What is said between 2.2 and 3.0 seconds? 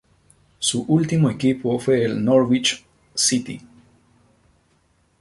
Norwich